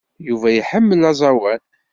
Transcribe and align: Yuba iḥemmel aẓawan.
Yuba 0.27 0.47
iḥemmel 0.51 1.01
aẓawan. 1.11 1.61